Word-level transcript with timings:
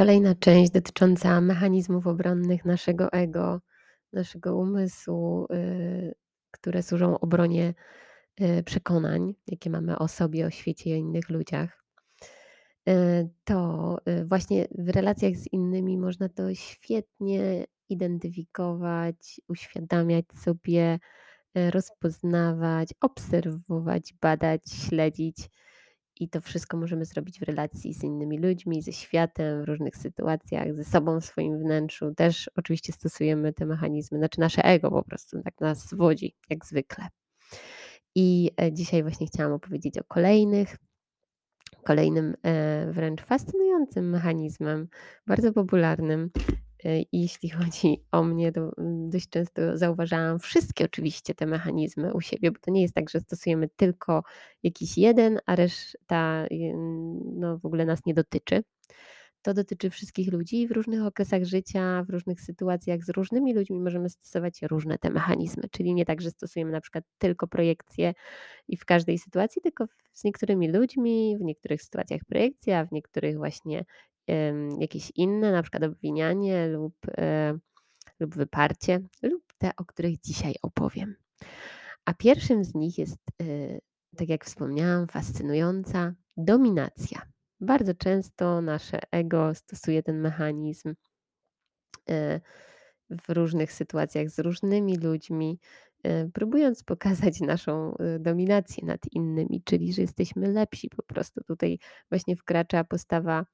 Kolejna 0.00 0.34
część 0.34 0.70
dotycząca 0.70 1.40
mechanizmów 1.40 2.06
obronnych 2.06 2.64
naszego 2.64 3.12
ego, 3.12 3.60
naszego 4.12 4.56
umysłu, 4.56 5.46
y, 5.52 6.14
które 6.50 6.82
służą 6.82 7.18
obronie, 7.18 7.74
y, 8.40 8.62
przekonań, 8.62 9.34
jakie 9.46 9.70
mamy 9.70 9.98
o 9.98 10.08
sobie, 10.08 10.46
o 10.46 10.50
świecie 10.50 10.90
i 10.90 10.92
o 10.92 10.96
innych 10.96 11.30
ludziach. 11.30 11.84
Y, 12.88 13.28
to, 13.44 13.98
właśnie 14.24 14.66
w 14.78 14.88
relacjach 14.88 15.36
z 15.36 15.52
innymi 15.52 15.98
można 15.98 16.28
to 16.28 16.54
świetnie 16.54 17.66
identyfikować, 17.88 19.40
uświadamiać 19.48 20.24
sobie, 20.34 20.98
rozpoznawać, 21.54 22.88
obserwować, 23.00 24.14
badać, 24.20 24.62
śledzić. 24.72 25.50
I 26.20 26.28
to 26.28 26.40
wszystko 26.40 26.76
możemy 26.76 27.04
zrobić 27.04 27.40
w 27.40 27.42
relacji 27.42 27.94
z 27.94 28.04
innymi 28.04 28.38
ludźmi, 28.38 28.82
ze 28.82 28.92
światem, 28.92 29.62
w 29.62 29.68
różnych 29.68 29.96
sytuacjach, 29.96 30.74
ze 30.74 30.84
sobą 30.84 31.20
w 31.20 31.24
swoim 31.24 31.58
wnętrzu. 31.58 32.14
Też 32.14 32.50
oczywiście 32.56 32.92
stosujemy 32.92 33.52
te 33.52 33.66
mechanizmy, 33.66 34.18
znaczy 34.18 34.40
nasze 34.40 34.64
ego 34.64 34.90
po 34.90 35.02
prostu 35.02 35.42
tak 35.42 35.60
nas 35.60 35.88
zwodzi, 35.88 36.36
jak 36.50 36.66
zwykle. 36.66 37.08
I 38.14 38.50
e, 38.60 38.72
dzisiaj 38.72 39.02
właśnie 39.02 39.26
chciałam 39.26 39.52
opowiedzieć 39.52 39.98
o 39.98 40.04
kolejnych, 40.04 40.76
kolejnym 41.84 42.34
e, 42.42 42.86
wręcz 42.92 43.22
fascynującym 43.22 44.10
mechanizmem, 44.10 44.88
bardzo 45.26 45.52
popularnym. 45.52 46.30
I 46.84 47.20
jeśli 47.20 47.50
chodzi 47.50 48.04
o 48.12 48.22
mnie, 48.22 48.52
to 48.52 48.72
mm, 48.78 49.10
dość 49.10 49.28
często 49.28 49.78
zauważałam 49.78 50.38
wszystkie 50.38 50.84
oczywiście 50.84 51.34
te 51.34 51.46
mechanizmy 51.46 52.14
u 52.14 52.20
siebie, 52.20 52.50
bo 52.50 52.58
to 52.60 52.70
nie 52.70 52.82
jest 52.82 52.94
tak, 52.94 53.10
że 53.10 53.20
stosujemy 53.20 53.68
tylko 53.76 54.22
jakiś 54.62 54.98
jeden, 54.98 55.38
a 55.46 55.56
reszta 55.56 56.46
y, 56.52 56.72
no, 57.34 57.58
w 57.58 57.66
ogóle 57.66 57.84
nas 57.84 58.06
nie 58.06 58.14
dotyczy. 58.14 58.62
To 59.42 59.54
dotyczy 59.54 59.90
wszystkich 59.90 60.32
ludzi 60.32 60.68
w 60.68 60.70
różnych 60.70 61.04
okresach 61.04 61.44
życia, 61.44 62.02
w 62.02 62.10
różnych 62.10 62.40
sytuacjach 62.40 63.04
z 63.04 63.08
różnymi 63.08 63.54
ludźmi 63.54 63.80
możemy 63.80 64.08
stosować 64.08 64.62
różne 64.62 64.98
te 64.98 65.10
mechanizmy. 65.10 65.62
Czyli 65.70 65.94
nie 65.94 66.04
tak, 66.04 66.20
że 66.20 66.30
stosujemy 66.30 66.72
na 66.72 66.80
przykład 66.80 67.04
tylko 67.18 67.46
projekcje 67.46 68.14
i 68.68 68.76
w 68.76 68.84
każdej 68.84 69.18
sytuacji, 69.18 69.62
tylko 69.62 69.84
z 70.12 70.24
niektórymi 70.24 70.72
ludźmi, 70.72 71.36
w 71.40 71.44
niektórych 71.44 71.82
sytuacjach 71.82 72.20
projekcja, 72.28 72.84
w 72.84 72.92
niektórych 72.92 73.36
właśnie 73.36 73.84
jakieś 74.78 75.12
inne, 75.14 75.52
na 75.52 75.62
przykład 75.62 75.82
obwinianie 75.82 76.68
lub, 76.68 76.94
e, 77.18 77.58
lub 78.20 78.34
wyparcie, 78.34 79.00
lub 79.22 79.42
te, 79.58 79.70
o 79.76 79.84
których 79.84 80.20
dzisiaj 80.20 80.54
opowiem. 80.62 81.16
A 82.04 82.14
pierwszym 82.14 82.64
z 82.64 82.74
nich 82.74 82.98
jest, 82.98 83.18
e, 83.42 83.44
tak 84.16 84.28
jak 84.28 84.44
wspomniałam, 84.44 85.06
fascynująca 85.06 86.14
dominacja. 86.36 87.22
Bardzo 87.60 87.94
często 87.94 88.60
nasze 88.60 88.98
ego 89.10 89.54
stosuje 89.54 90.02
ten 90.02 90.20
mechanizm 90.20 90.94
e, 92.08 92.40
w 93.10 93.28
różnych 93.28 93.72
sytuacjach 93.72 94.30
z 94.30 94.38
różnymi 94.38 94.96
ludźmi, 94.96 95.60
próbując 96.32 96.82
pokazać 96.84 97.40
naszą 97.40 97.96
dominację 98.20 98.86
nad 98.86 99.00
innymi, 99.12 99.62
czyli 99.64 99.92
że 99.92 100.02
jesteśmy 100.02 100.52
lepsi 100.52 100.88
po 100.88 101.02
prostu. 101.02 101.40
Tutaj 101.44 101.78
właśnie 102.10 102.36
wkracza 102.36 102.84
postawa 102.84 103.46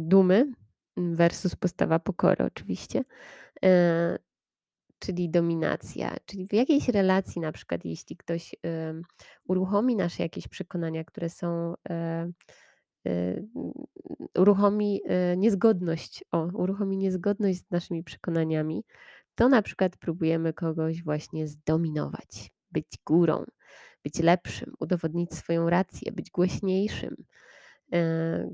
dumy 0.00 0.52
versus 0.96 1.56
postawa 1.56 1.98
pokory 1.98 2.44
oczywiście, 2.44 3.04
e, 3.64 4.18
czyli 4.98 5.30
dominacja. 5.30 6.16
Czyli 6.26 6.46
w 6.48 6.52
jakiejś 6.52 6.88
relacji 6.88 7.40
na 7.40 7.52
przykład 7.52 7.84
jeśli 7.84 8.16
ktoś 8.16 8.54
uruchomi 9.44 9.96
nasze 9.96 10.22
jakieś 10.22 10.48
przekonania, 10.48 11.04
które 11.04 11.30
są 11.30 11.74
e, 11.90 12.32
uruchomi 14.38 15.00
niezgodność, 15.36 16.24
o, 16.32 16.44
uruchomi 16.44 16.96
niezgodność 16.96 17.58
z 17.58 17.70
naszymi 17.70 18.04
przekonaniami, 18.04 18.84
to 19.34 19.48
na 19.48 19.62
przykład 19.62 19.96
próbujemy 19.96 20.52
kogoś 20.52 21.04
właśnie 21.04 21.48
zdominować, 21.48 22.52
być 22.72 22.86
górą, 23.06 23.44
być 24.04 24.18
lepszym, 24.18 24.72
udowodnić 24.78 25.34
swoją 25.34 25.70
rację, 25.70 26.12
być 26.12 26.30
głośniejszym, 26.30 27.16
E, 27.16 27.22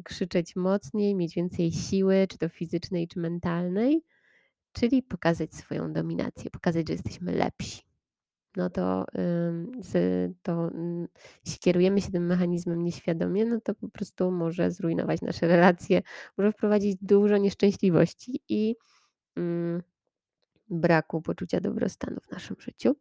krzyczeć 0.04 0.56
mocniej, 0.56 1.14
mieć 1.14 1.34
więcej 1.34 1.72
siły, 1.72 2.26
czy 2.28 2.38
to 2.38 2.48
fizycznej, 2.48 3.08
czy 3.08 3.18
mentalnej, 3.18 4.04
czyli 4.72 5.02
pokazać 5.02 5.54
swoją 5.54 5.92
dominację, 5.92 6.50
pokazać, 6.50 6.86
że 6.88 6.92
jesteśmy 6.92 7.32
lepsi. 7.32 7.88
No 8.56 8.70
to, 8.70 9.04
to 10.42 10.68
mm, 10.68 11.08
jeśli 11.46 11.58
kierujemy 11.60 12.00
się 12.00 12.10
tym 12.10 12.26
mechanizmem 12.26 12.84
nieświadomie, 12.84 13.44
no 13.44 13.60
to 13.60 13.74
po 13.74 13.88
prostu 13.88 14.30
może 14.30 14.70
zrujnować 14.70 15.20
nasze 15.22 15.48
relacje, 15.56 16.02
może 16.38 16.52
wprowadzić 16.52 16.96
dużo 17.02 17.36
nieszczęśliwości 17.36 18.40
i 18.48 18.76
mm, 19.36 19.82
braku 20.70 21.22
poczucia 21.22 21.60
dobrostanu 21.60 22.20
w 22.20 22.30
naszym 22.30 22.56
życiu. 22.60 22.96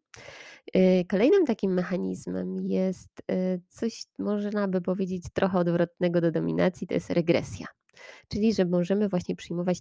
Y, 0.75 1.05
kolejnym 1.09 1.45
takim 1.45 1.73
mechanizmem 1.73 2.57
jest 2.57 3.21
y, 3.31 3.61
coś, 3.67 4.05
można 4.19 4.67
by 4.67 4.81
powiedzieć, 4.81 5.23
trochę 5.33 5.59
odwrotnego 5.59 6.21
do 6.21 6.31
dominacji, 6.31 6.87
to 6.87 6.93
jest 6.93 7.09
regresja. 7.09 7.67
Czyli, 8.27 8.53
że 8.53 8.65
możemy 8.65 9.09
właśnie 9.09 9.35
przyjmować 9.35 9.79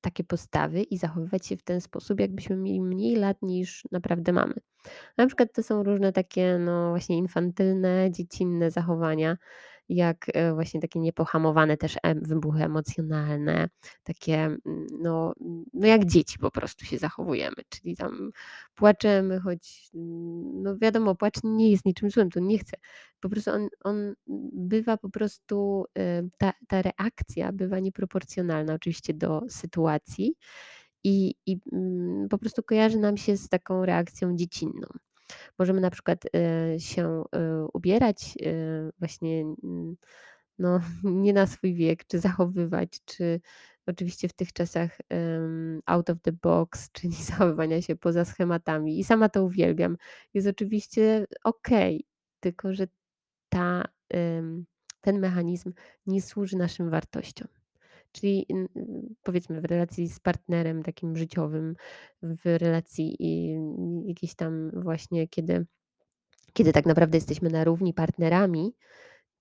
takie 0.00 0.24
postawy 0.24 0.82
i 0.82 0.98
zachowywać 0.98 1.46
się 1.46 1.56
w 1.56 1.62
ten 1.62 1.80
sposób, 1.80 2.20
jakbyśmy 2.20 2.56
mieli 2.56 2.80
mniej 2.80 3.16
lat 3.16 3.36
niż 3.42 3.84
naprawdę 3.92 4.32
mamy. 4.32 4.54
Na 5.18 5.26
przykład 5.26 5.48
to 5.54 5.62
są 5.62 5.82
różne 5.82 6.12
takie, 6.12 6.58
no 6.58 6.90
właśnie 6.90 7.18
infantylne, 7.18 8.10
dziecinne 8.10 8.70
zachowania, 8.70 9.36
jak 9.90 10.26
e, 10.34 10.54
właśnie 10.54 10.80
takie 10.80 11.00
niepohamowane 11.00 11.76
też 11.76 11.98
wybuchy 12.14 12.64
emocjonalne, 12.64 13.68
takie 14.02 14.36
mm, 14.36 14.86
no, 15.00 15.34
no 15.72 15.86
jak 15.86 16.04
dzieci 16.04 16.38
po 16.38 16.50
prostu 16.50 16.84
się 16.84 16.98
zachowujemy, 16.98 17.56
czyli 17.68 17.96
tam 17.96 18.30
płaczemy, 18.74 19.40
choć 19.40 19.90
mm, 19.94 20.62
no 20.62 20.76
wiadomo, 20.76 21.14
płacz 21.14 21.34
nie 21.44 21.70
jest 21.70 21.84
niczym 21.84 22.10
złym, 22.10 22.30
to 22.30 22.40
nie 22.40 22.58
chcę. 22.58 22.76
Po 23.20 23.28
prostu 23.28 23.50
on, 23.50 23.68
on 23.84 24.14
bywa 24.52 24.96
po 24.96 25.10
prostu, 25.10 25.84
e, 25.98 26.22
ta, 26.38 26.52
ta 26.68 26.82
reakcja 26.82 27.52
bywa 27.52 27.78
nieproporcjonalna 27.78 28.74
oczywiście 28.74 29.14
do 29.14 29.42
sytuacji 29.48 30.34
i, 31.04 31.34
i 31.46 31.58
mm, 31.72 32.28
po 32.28 32.38
prostu 32.38 32.62
kojarzy 32.62 32.98
nam 32.98 33.16
się 33.16 33.36
z 33.36 33.48
taką 33.48 33.86
reakcją 33.86 34.36
dziecinną. 34.36 34.88
Możemy 35.58 35.80
na 35.80 35.90
przykład 35.90 36.24
y, 36.24 36.80
się 36.80 37.24
y, 37.36 37.66
ubierać 37.72 38.34
y, 38.42 38.92
właśnie 38.98 39.40
mm, 39.40 39.96
no, 40.58 40.80
nie 41.04 41.32
na 41.32 41.46
swój 41.46 41.74
wiek, 41.74 42.06
czy 42.06 42.18
zachowywać, 42.18 43.00
czy 43.04 43.40
oczywiście 43.86 44.28
w 44.28 44.32
tych 44.32 44.52
czasach 44.52 44.98
out 45.86 46.10
of 46.10 46.20
the 46.20 46.32
box, 46.32 46.92
czyli 46.92 47.14
zachowywania 47.32 47.82
się 47.82 47.96
poza 47.96 48.24
schematami. 48.24 48.98
I 48.98 49.04
sama 49.04 49.28
to 49.28 49.44
uwielbiam. 49.44 49.96
Jest 50.34 50.46
oczywiście 50.48 51.26
okej, 51.44 52.06
tylko 52.40 52.74
że 52.74 52.86
ta, 53.48 53.84
ten 55.00 55.18
mechanizm 55.18 55.72
nie 56.06 56.22
służy 56.22 56.56
naszym 56.56 56.90
wartościom. 56.90 57.59
Czyli 58.12 58.46
powiedzmy 59.22 59.60
w 59.60 59.64
relacji 59.64 60.08
z 60.08 60.20
partnerem 60.20 60.82
takim 60.82 61.16
życiowym, 61.16 61.74
w 62.22 62.40
relacji 62.44 63.16
jakiejś 64.06 64.34
tam 64.34 64.70
właśnie, 64.74 65.28
kiedy, 65.28 65.66
kiedy 66.52 66.72
tak 66.72 66.86
naprawdę 66.86 67.16
jesteśmy 67.16 67.50
na 67.50 67.64
równi 67.64 67.94
partnerami, 67.94 68.74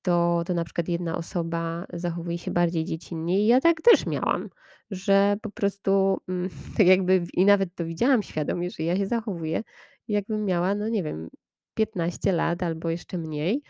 to, 0.01 0.43
to 0.45 0.53
na 0.53 0.63
przykład 0.63 0.87
jedna 0.87 1.17
osoba 1.17 1.85
zachowuje 1.93 2.37
się 2.37 2.51
bardziej 2.51 2.85
dziecinnie 2.85 3.41
i 3.43 3.47
ja 3.47 3.61
tak 3.61 3.81
też 3.81 4.05
miałam, 4.05 4.49
że 4.91 5.35
po 5.41 5.51
prostu 5.51 6.17
mm, 6.27 6.49
tak 6.77 6.87
jakby 6.87 7.23
i 7.33 7.45
nawet 7.45 7.75
to 7.75 7.85
widziałam 7.85 8.23
świadomie, 8.23 8.69
że 8.69 8.83
ja 8.83 8.97
się 8.97 9.07
zachowuję 9.07 9.63
jakbym 10.09 10.45
miała, 10.45 10.75
no 10.75 10.89
nie 10.89 11.03
wiem, 11.03 11.29
15 11.73 12.31
lat 12.31 12.63
albo 12.63 12.89
jeszcze 12.89 13.17
mniej, 13.17 13.61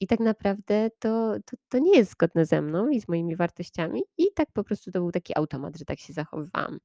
i 0.00 0.06
tak 0.06 0.20
naprawdę 0.20 0.90
to, 0.98 1.36
to, 1.44 1.56
to 1.68 1.78
nie 1.78 1.98
jest 1.98 2.10
zgodne 2.10 2.46
ze 2.46 2.62
mną 2.62 2.88
i 2.88 3.00
z 3.00 3.08
moimi 3.08 3.36
wartościami, 3.36 4.02
i 4.18 4.24
tak 4.34 4.48
po 4.52 4.64
prostu 4.64 4.90
to 4.92 5.00
był 5.00 5.12
taki 5.12 5.36
automat, 5.36 5.78
że 5.78 5.84
tak 5.84 5.98
się 5.98 6.12
zachowywałam. 6.12 6.78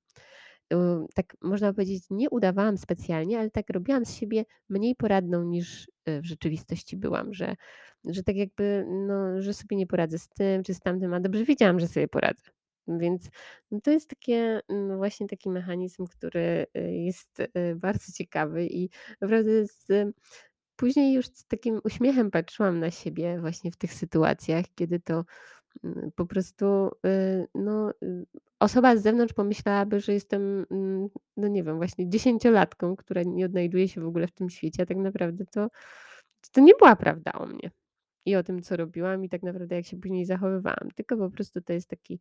Tak 1.16 1.38
można 1.42 1.74
powiedzieć, 1.74 2.04
nie 2.10 2.30
udawałam 2.30 2.78
specjalnie, 2.78 3.40
ale 3.40 3.52
tak 3.52 3.70
robiłam 3.70 4.06
z 4.06 4.16
siebie 4.16 4.46
mniej 4.70 4.96
poradną 4.96 5.44
niż 5.44 5.88
y, 6.10 6.22
w 6.22 6.26
rzeczywistości 6.26 6.98
byłam, 6.98 7.34
że, 7.34 7.56
że 8.06 8.24
tak 8.24 8.36
jakby, 8.36 8.86
no, 8.88 9.42
że 9.42 9.54
sobie 9.54 9.78
nie 9.78 9.88
poradzę 9.88 10.20
z 10.20 10.30
tym 10.30 10.64
czy 10.64 10.74
z 10.74 10.80
tamtym, 10.80 11.14
a 11.14 11.20
dobrze 11.20 11.46
wiedziałam, 11.46 11.80
że 11.80 11.88
sobie 11.88 12.08
poradzę. 12.08 12.52
Więc 12.88 13.30
no 13.72 13.80
to 13.84 13.92
jest 13.92 14.10
takie, 14.10 14.62
no 14.70 14.98
właśnie 14.98 15.28
taki 15.28 15.50
mechanizm, 15.50 16.06
który 16.08 16.66
y, 16.78 16.92
jest 16.92 17.40
y, 17.40 17.76
bardzo 17.76 18.12
ciekawy 18.14 18.68
i 18.68 18.90
naprawdę 19.22 19.66
z 19.68 19.88
Później 20.76 21.14
już 21.14 21.26
z 21.28 21.46
takim 21.48 21.82
uśmiechem 21.84 22.32
patrzyłam 22.32 22.80
na 22.80 22.92
siebie 22.92 23.40
właśnie 23.40 23.72
w 23.72 23.78
tych 23.78 23.94
sytuacjach, 23.94 24.66
kiedy 24.76 25.00
to 25.00 25.26
mm, 25.84 26.12
po 26.16 26.26
prostu 26.26 26.66
y, 27.06 27.48
no, 27.56 27.92
y, 28.04 28.26
osoba 28.60 28.98
z 28.98 29.04
zewnątrz 29.04 29.34
pomyślałaby, 29.34 30.00
że 30.00 30.14
jestem, 30.14 30.66
mm, 30.72 31.08
no 31.38 31.48
nie 31.48 31.64
wiem, 31.64 31.78
właśnie 31.78 32.10
dziesięciolatką, 32.10 32.96
która 32.96 33.24
nie 33.24 33.46
odnajduje 33.46 33.88
się 33.88 34.02
w 34.02 34.06
ogóle 34.08 34.28
w 34.28 34.32
tym 34.32 34.50
świecie, 34.50 34.84
a 34.84 34.86
tak 34.86 34.98
naprawdę 34.98 35.46
to, 35.46 35.68
to 36.52 36.62
nie 36.62 36.74
była 36.80 36.96
prawda 36.96 37.32
o 37.34 37.46
mnie. 37.46 37.72
i 38.26 38.36
o 38.36 38.44
tym, 38.44 38.62
co 38.62 38.78
robiłam 38.78 39.26
i 39.26 39.30
tak 39.30 39.44
naprawdę 39.44 39.76
jak 39.76 39.86
się 39.86 39.98
później 40.02 40.26
zachowywałam, 40.26 40.92
tylko 40.96 41.18
po 41.18 41.30
prostu 41.30 41.62
to 41.62 41.74
jest 41.74 41.90
taki 41.90 42.20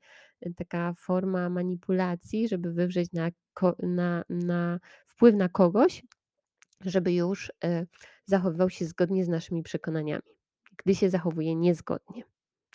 taka 0.57 0.93
forma 0.95 1.49
manipulacji, 1.51 2.49
żeby 2.49 2.73
wywrzeć 2.73 3.13
na 3.13 3.31
na 3.83 4.25
na 4.29 4.81
wpływ 5.07 5.35
na 5.35 5.49
kogoś, 5.49 6.03
żeby 6.81 7.13
już, 7.15 7.49
y, 7.65 7.87
zachowywał 8.27 8.71
się 8.71 8.85
zgodnie 8.85 9.25
z 9.25 9.29
naszymi 9.29 9.63
przekonaniami. 9.63 10.23
Gdy 10.77 10.95
się 10.95 11.11
zachowuje 11.11 11.55
niezgodnie, 11.55 12.23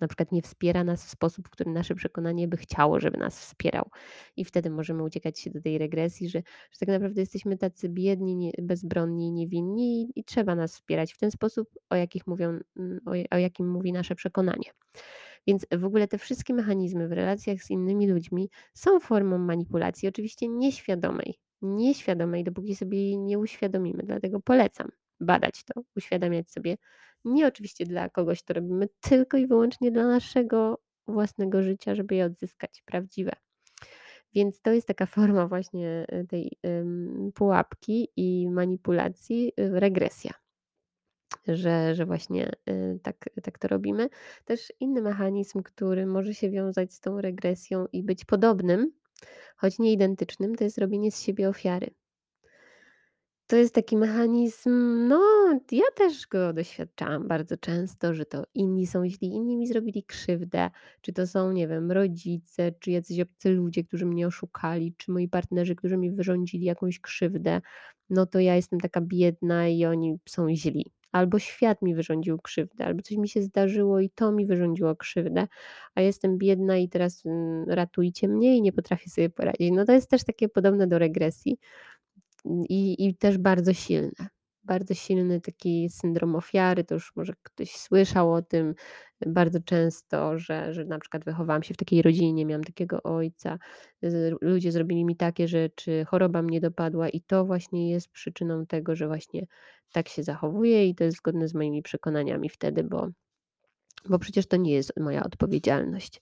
na 0.02 0.08
przykład 0.08 0.32
nie 0.32 0.42
wspiera 0.42 0.84
nas 0.84 1.06
w 1.06 1.10
sposób, 1.10 1.48
w 1.48 1.52
którym 1.52 1.74
nasze 1.74 1.96
przekonanie 1.96 2.48
by 2.48 2.58
chciało, 2.58 3.00
żeby 3.00 3.18
nas 3.18 3.40
wspierał 3.40 3.90
i 4.38 4.46
wtedy 4.46 4.70
możemy 4.70 5.04
uciekać 5.04 5.40
się 5.40 5.50
do 5.50 5.62
tej 5.62 5.78
regresji, 5.78 6.30
że 6.30 6.40
że 6.72 6.80
tak 6.80 6.90
naprawdę 6.90 7.22
jesteśmy 7.22 7.58
tacy 7.58 7.90
biedni, 7.90 8.36
nie 8.36 8.52
bezbronni, 8.62 9.32
niewinni 9.32 10.02
i 10.02 10.20
i 10.20 10.24
trzeba 10.24 10.56
nas 10.56 10.74
wspierać 10.74 11.14
w 11.14 11.18
ten 11.18 11.32
sposób, 11.32 11.70
o 11.90 11.96
jakich 11.96 12.28
mówią 12.28 12.60
mm, 12.78 13.00
o 13.06 13.36
o 13.36 13.38
jakim 13.38 13.72
mówi 13.72 13.94
nasze 13.94 14.16
przekonanie. 14.16 14.72
Więc 15.48 15.66
w 15.72 15.86
ogóle 15.86 16.08
te 16.08 16.18
wszystkie 16.18 16.54
mechanizmy 16.54 17.08
w 17.08 17.12
relacjach 17.12 17.64
z 17.64 17.70
innymi 17.70 18.08
ludźmi 18.08 18.50
są 18.74 19.00
formą 19.00 19.38
manipulacji, 19.38 20.08
oczywiście 20.08 20.48
nieświadomej. 20.48 21.40
Nieświadomej, 21.62 22.44
dopóki 22.44 22.76
sobie 22.76 22.98
jej 22.98 23.18
nie 23.18 23.40
uświadomimy. 23.40 24.04
Dlatego 24.04 24.40
polecam 24.40 24.90
badać 25.20 25.64
to, 25.64 25.82
uświadamiać 25.96 26.52
sobie. 26.52 26.78
Nie 27.26 27.48
oczywiście 27.48 27.86
dla 27.86 28.10
kogoś 28.10 28.44
to 28.44 28.54
robimy, 28.54 28.88
tylko 29.02 29.38
i 29.38 29.48
wyłącznie 29.48 29.92
dla 29.92 30.08
naszego 30.08 30.82
własnego 31.08 31.64
życia, 31.64 31.96
żeby 31.96 32.16
je 32.16 32.26
odzyskać 32.26 32.84
prawdziwe. 32.86 33.32
Więc 34.34 34.62
to 34.62 34.72
jest 34.72 34.88
taka 34.88 35.06
forma 35.16 35.48
właśnie 35.48 36.06
y, 36.14 36.28
tej 36.28 36.58
pułapki 37.36 38.10
i 38.16 38.50
manipulacji, 38.50 39.54
y, 39.60 39.80
regresja 39.80 40.34
że, 41.48 41.96
że 41.96 42.06
właśnie 42.06 42.52
y, 42.70 43.00
tak, 43.04 43.30
tak 43.44 43.60
to 43.60 43.68
robimy. 43.68 44.10
Też 44.46 44.74
inny 44.80 45.02
mechanizm, 45.02 45.64
który 45.64 46.06
może 46.06 46.34
się 46.34 46.50
wiązać 46.50 46.94
z 46.94 47.00
tą 47.00 47.22
regresją 47.22 47.86
i 47.94 48.04
być 48.04 48.26
podobnym, 48.26 48.92
choć 49.58 49.80
nie 49.80 49.94
identycznym, 49.94 50.56
to 50.56 50.64
jest 50.64 50.78
robienie 50.78 51.12
z 51.12 51.22
siebie 51.22 51.50
ofiary. 51.50 51.92
To 53.50 53.56
jest 53.56 53.76
taki 53.76 53.98
mechanizm, 53.98 54.70
no 55.08 55.22
ja 55.72 55.84
też 55.96 56.28
go 56.28 56.54
doświadczałam 56.54 57.28
bardzo 57.28 57.58
często, 57.58 58.14
że 58.14 58.26
to 58.26 58.44
inni 58.54 58.88
są 58.88 59.08
źli, 59.08 59.28
inni 59.28 59.58
mi 59.58 59.68
zrobili 59.68 60.04
krzywdę, 60.04 60.70
czy 61.02 61.14
to 61.14 61.28
są, 61.28 61.52
nie 61.52 61.68
wiem, 61.68 61.92
rodzice, 61.92 62.72
czy 62.80 62.92
jacyś 62.92 63.20
obcy 63.20 63.50
ludzie, 63.50 63.84
którzy 63.84 64.06
mnie 64.06 64.28
oszukali, 64.28 64.94
czy 64.98 65.12
moi 65.12 65.28
partnerzy, 65.28 65.76
którzy 65.76 65.98
mi 65.98 66.12
wyrządzili 66.12 66.66
jakąś 66.66 67.00
krzywdę, 67.00 67.62
no 68.10 68.26
to 68.26 68.40
ja 68.40 68.56
jestem 68.56 68.80
taka 68.80 69.02
biedna 69.02 69.68
i 69.68 69.86
oni 69.86 70.18
są 70.30 70.56
źli. 70.56 70.86
Albo 71.12 71.40
świat 71.40 71.82
mi 71.82 71.96
wyrządził 71.96 72.40
krzywdę, 72.40 72.86
albo 72.86 73.02
coś 73.02 73.18
mi 73.18 73.30
się 73.30 73.42
zdarzyło 73.42 74.00
i 74.00 74.10
to 74.10 74.32
mi 74.32 74.46
wyrządziło 74.46 74.96
krzywdę, 74.96 75.48
a 75.96 76.02
jestem 76.02 76.38
biedna 76.38 76.78
i 76.78 76.90
teraz 76.90 77.26
mm, 77.26 77.70
ratujcie 77.70 78.28
mnie 78.28 78.58
i 78.58 78.62
nie 78.62 78.74
potrafię 78.74 79.10
sobie 79.10 79.30
poradzić. 79.30 79.72
No 79.72 79.86
to 79.86 79.92
jest 79.92 80.10
też 80.10 80.24
takie 80.24 80.50
podobne 80.50 80.88
do 80.88 81.00
regresji, 81.00 81.58
i 82.46 83.08
i 83.08 83.16
też 83.16 83.38
bardzo 83.38 83.74
silne. 83.74 84.28
Bardzo 84.64 84.94
silny 84.94 85.42
taki 85.42 85.90
syndrom 85.90 86.36
ofiary, 86.36 86.84
to 86.84 86.94
już 86.94 87.16
może 87.16 87.34
ktoś 87.44 87.72
słyszał 87.72 88.34
o 88.34 88.42
tym 88.42 88.76
bardzo 89.26 89.60
często, 89.60 90.38
że 90.40 90.74
że 90.74 90.86
na 90.86 91.00
przykład 91.00 91.26
wychowałam 91.26 91.64
się 91.64 91.74
w 91.74 91.78
takiej 91.78 92.02
rodzinie, 92.02 92.34
nie 92.34 92.46
miałam 92.46 92.64
takiego 92.64 93.04
ojca, 93.04 93.58
ludzie 94.42 94.72
zrobili 94.72 95.06
mi 95.06 95.16
takie 95.16 95.48
rzeczy, 95.48 96.06
choroba 96.08 96.42
mnie 96.42 96.62
dopadła 96.62 97.10
i 97.10 97.22
to 97.22 97.46
właśnie 97.46 97.92
jest 97.92 98.10
przyczyną 98.12 98.66
tego, 98.66 98.96
że 98.96 99.08
właśnie 99.08 99.46
tak 99.92 100.10
się 100.10 100.24
zachowuję 100.24 100.88
i 100.88 100.96
to 100.96 101.04
jest 101.04 101.18
zgodne 101.18 101.48
z 101.48 101.54
moimi 101.54 101.82
przekonaniami 101.82 102.50
wtedy, 102.50 102.84
bo 102.84 103.08
bo 104.10 104.20
przecież 104.20 104.48
to 104.48 104.58
nie 104.58 104.72
jest 104.72 104.94
moja 105.00 105.24
odpowiedzialność 105.24 106.22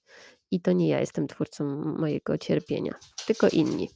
i 0.52 0.62
to 0.62 0.72
nie 0.72 0.88
ja 0.88 1.00
jestem 1.00 1.28
twórcą 1.28 1.66
mojego 2.00 2.38
cierpienia, 2.38 2.94
tylko 3.28 3.48
inni. 3.48 3.90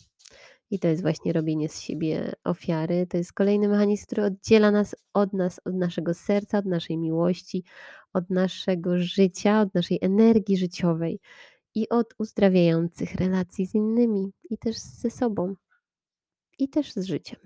I 0.71 0.79
to 0.79 0.87
jest 0.87 1.01
właśnie 1.01 1.33
robienie 1.33 1.69
z 1.69 1.79
siebie 1.79 2.33
ofiary. 2.43 3.07
To 3.07 3.17
jest 3.17 3.33
kolejny 3.33 3.67
mechanizm, 3.67 4.05
który 4.05 4.23
oddziela 4.23 4.71
nas 4.71 4.95
od 5.13 5.33
nas, 5.33 5.61
od 5.65 5.75
naszego 5.75 6.13
serca, 6.13 6.57
od 6.57 6.65
naszej 6.65 6.97
miłości, 6.97 7.63
od 8.13 8.29
naszego 8.29 8.97
życia, 8.97 9.61
od 9.61 9.75
naszej 9.75 9.99
energii 10.01 10.57
życiowej 10.57 11.19
i 11.75 11.89
od 11.89 12.13
uzdrawiających 12.17 13.15
relacji 13.15 13.65
z 13.65 13.75
innymi 13.75 14.31
i 14.49 14.57
też 14.57 14.77
ze 14.77 15.09
sobą 15.09 15.55
i 16.59 16.69
też 16.69 16.93
z 16.93 17.05
życiem. 17.05 17.39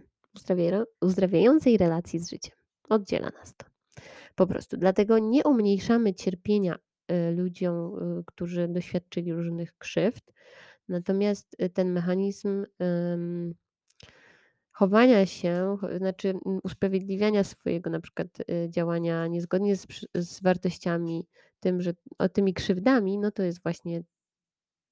Uzdrawiającej 1.01 1.77
relacji 1.77 2.19
z 2.19 2.29
życiem. 2.29 2.55
Oddziela 2.89 3.29
nas 3.29 3.55
to. 3.55 3.65
Po 4.35 4.47
prostu. 4.47 4.77
Dlatego 4.77 5.19
nie 5.19 5.43
umniejszamy 5.43 6.13
cierpienia 6.13 6.75
y, 7.11 7.31
ludziom, 7.31 7.75
y, 8.19 8.23
którzy 8.25 8.67
doświadczyli 8.67 9.33
różnych 9.33 9.77
krzywd, 9.77 10.33
Natomiast 10.87 11.55
y, 11.61 11.69
ten 11.69 11.91
mechanizm 11.91 12.65
chowania 14.71 15.25
się, 15.25 15.77
znaczy 15.97 16.29
mm, 16.29 16.59
usprawiedliwiania 16.63 17.43
swojego 17.43 17.89
na 17.89 17.99
przykład 17.99 18.27
y, 18.39 18.69
działania 18.69 19.27
niezgodnie 19.27 19.75
z, 19.75 19.87
z 20.15 20.41
wartościami, 20.41 21.27
tym, 21.59 21.81
że 21.81 21.93
o 22.17 22.29
tymi 22.29 22.53
krzywdami, 22.53 23.17
no 23.17 23.31
to 23.31 23.43
jest 23.43 23.63
właśnie 23.63 24.03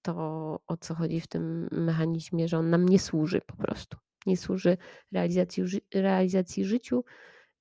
to, 0.01 0.59
o 0.67 0.77
co 0.77 0.95
chodzi 0.95 1.21
w 1.21 1.27
tym 1.27 1.67
mechanizmie, 1.71 2.47
że 2.47 2.57
on 2.57 2.69
nam 2.69 2.89
nie 2.89 2.99
służy 2.99 3.41
po 3.41 3.55
prostu. 3.55 3.97
Nie 4.25 4.37
służy 4.37 4.77
realizacji, 5.11 5.63
realizacji 5.93 6.65
życiu, 6.65 7.03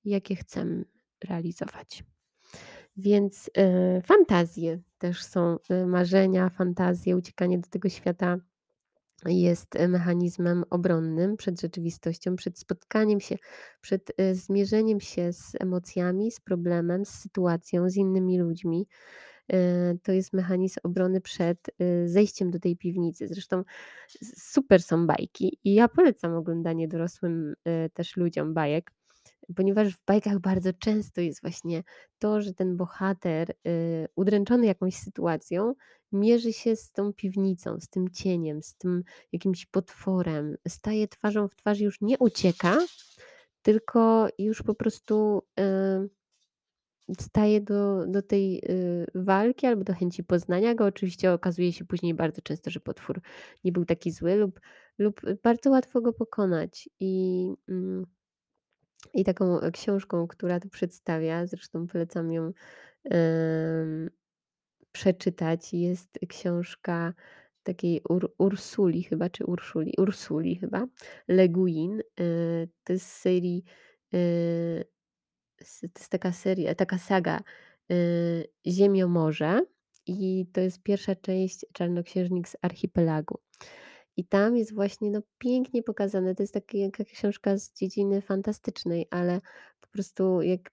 jakie 0.05 0.35
chcemy 0.35 0.85
realizować. 1.23 2.03
Więc 2.97 3.49
y, 3.97 4.01
fantazje 4.01 4.79
też 4.97 5.23
są, 5.23 5.57
y, 5.71 5.85
marzenia, 5.85 6.49
fantazje, 6.49 7.17
uciekanie 7.17 7.59
do 7.59 7.67
tego 7.69 7.89
świata 7.89 8.37
jest 9.25 9.75
y, 9.75 9.87
mechanizmem 9.87 10.63
obronnym 10.69 11.37
przed 11.37 11.61
rzeczywistością, 11.61 12.35
przed 12.35 12.59
spotkaniem 12.59 13.19
się, 13.19 13.37
przed 13.81 14.11
zmierzeniem 14.31 14.99
się 14.99 15.33
z 15.33 15.55
emocjami, 15.59 16.31
z 16.31 16.39
problemem, 16.39 17.05
z 17.05 17.09
sytuacją, 17.09 17.89
z 17.89 17.95
innymi 17.95 18.39
ludźmi. 18.39 18.87
To 20.03 20.11
jest 20.11 20.33
mechanizm 20.33 20.79
obrony 20.83 21.21
przed 21.21 21.57
zejściem 22.05 22.51
do 22.51 22.59
tej 22.59 22.77
piwnicy. 22.77 23.27
Zresztą 23.27 23.63
super 24.37 24.83
są 24.83 25.07
bajki 25.07 25.59
i 25.63 25.73
ja 25.73 25.87
polecam 25.87 26.33
oglądanie 26.33 26.87
dorosłym 26.87 27.55
też 27.93 28.17
ludziom 28.17 28.53
bajek 28.53 28.91
Ponieważ 29.55 29.95
w 29.95 30.05
bajkach 30.05 30.39
bardzo 30.39 30.73
często 30.73 31.21
jest 31.21 31.41
właśnie 31.41 31.83
to, 32.19 32.41
że 32.41 32.53
ten 32.53 32.77
bohater, 32.77 33.51
y, 33.67 34.07
udręczony 34.15 34.65
jakąś 34.65 34.95
sytuacją, 34.95 35.73
mierzy 36.11 36.53
się 36.53 36.75
z 36.75 36.91
tą 36.91 37.13
piwnicą, 37.13 37.79
z 37.79 37.89
tym 37.89 38.09
cieniem, 38.09 38.61
z 38.63 38.75
tym 38.75 39.03
jakimś 39.31 39.65
potworem, 39.65 40.55
staje 40.67 41.07
twarzą 41.07 41.47
w 41.47 41.55
twarz, 41.55 41.79
już 41.79 42.01
nie 42.01 42.17
ucieka, 42.17 42.77
tylko 43.61 44.27
już 44.37 44.61
po 44.63 44.75
prostu, 44.75 45.43
y, 45.59 46.09
staje 47.19 47.61
do 47.61 48.05
do 48.07 48.21
tej, 48.21 48.61
y, 48.69 49.05
walki 49.15 49.67
albo 49.67 49.83
do 49.83 49.93
chęci 49.93 50.23
poznania 50.23 50.75
go. 50.75 50.85
Oczywiście 50.85 51.33
okazuje 51.33 51.73
się 51.73 51.85
później 51.85 52.13
bardzo 52.13 52.41
często, 52.41 52.71
że 52.71 52.79
potwór 52.79 53.21
nie 53.63 53.71
był 53.71 53.85
taki 53.85 54.11
zły 54.11 54.35
lub 54.35 54.59
lub 54.97 55.21
bardzo 55.43 55.69
łatwo 55.71 56.01
go 56.01 56.13
pokonać 56.13 56.89
i, 56.99 57.47
mm 57.69 58.05
i 59.13 59.23
taką 59.23 59.59
e, 59.59 59.71
książką, 59.71 60.27
która 60.27 60.59
to 60.59 60.69
przedstawia, 60.69 61.45
zresztą 61.45 61.87
polecam 61.87 62.31
ją 62.31 62.51
przeczytać, 64.91 65.73
jest 65.73 66.19
książka 66.29 67.13
takiej 67.63 68.01
Ur 68.09 68.33
Ursuli 68.37 69.03
chyba, 69.03 69.29
czy 69.29 69.45
Urszuli, 69.45 69.93
Ursuli 69.97 70.55
chyba, 70.55 70.87
Le 71.27 71.49
Guin. 71.49 71.99
E, 71.99 72.03
to 72.83 72.93
jest 72.93 73.11
serii, 73.11 73.63
e, 74.13 74.83
to 75.57 75.99
jest 75.99 76.09
taka 76.09 76.31
seria, 76.31 76.75
taka 76.75 76.97
saga 76.97 77.39
Ziemiomorze 78.67 79.61
i 80.07 80.45
to 80.53 80.61
jest 80.61 80.83
pierwsza 80.83 81.15
część 81.15 81.65
Czarnoksiężnik 81.73 82.47
z 82.47 82.55
Archipelagu. 82.61 83.39
I 84.17 84.25
tam 84.25 84.57
jest 84.57 84.73
właśnie, 84.75 85.11
no, 85.11 85.21
pięknie 85.37 85.83
pokazane. 85.83 86.35
To 86.35 86.43
jest 86.43 86.53
taki 86.53 86.79
jaka 86.79 87.03
książka 87.03 87.57
z 87.57 87.73
dziedziny 87.73 88.21
fantastycznej, 88.21 89.07
ale 89.09 89.41
po 89.81 89.87
prostu 89.87 90.41
jak 90.41 90.71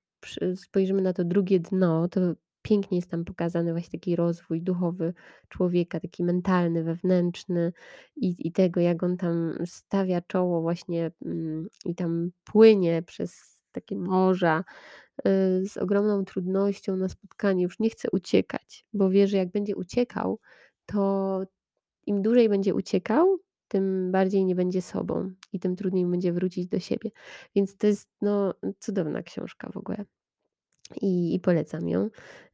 spojrzymy 0.56 1.02
na 1.02 1.12
to 1.12 1.24
drugie 1.24 1.60
dno, 1.60 2.08
to 2.08 2.20
pięknie 2.62 2.98
jest 2.98 3.10
tam 3.10 3.24
pokazany 3.24 3.72
właśnie 3.72 3.98
taki 3.98 4.16
rozwój 4.16 4.62
duchowy 4.62 5.14
człowieka, 5.48 6.00
taki 6.00 6.24
mentalny, 6.24 6.84
wewnętrzny 6.84 7.72
i 8.16 8.34
i 8.48 8.52
tego, 8.52 8.80
jak 8.80 9.02
on 9.02 9.16
tam 9.16 9.54
stawia 9.66 10.20
czoło 10.20 10.60
właśnie, 10.60 11.10
mm, 11.24 11.68
i 11.84 11.94
tam 11.94 12.30
płynie 12.44 13.02
przez 13.02 13.60
takie 13.72 13.96
morza, 13.96 14.64
y, 15.18 15.66
z 15.68 15.76
ogromną 15.76 16.24
trudnością 16.24 16.96
na 16.96 17.08
spotkanie. 17.08 17.62
Już 17.62 17.78
nie 17.78 17.90
chce 17.90 18.08
uciekać, 18.12 18.86
bo 18.92 19.10
wie, 19.10 19.28
że 19.28 19.36
jak 19.36 19.50
będzie 19.50 19.76
uciekał, 19.76 20.38
to 20.86 21.42
im 22.10 22.22
dłużej 22.22 22.48
będzie 22.48 22.74
uciekał, 22.74 23.38
tym 23.68 24.12
bardziej 24.12 24.44
nie 24.44 24.54
będzie 24.54 24.82
sobą 24.82 25.32
i 25.52 25.60
tym 25.60 25.76
trudniej 25.76 26.06
będzie 26.06 26.32
wrócić 26.32 26.66
do 26.66 26.78
siebie. 26.80 27.10
Więc 27.56 27.76
to 27.76 27.86
jest, 27.86 28.08
no, 28.22 28.54
cudowna 28.78 29.22
książka 29.22 29.70
w 29.72 29.76
ogóle. 29.76 30.04
I 31.02 31.34
i 31.34 31.40
polecam 31.40 31.88
ją, 31.88 32.08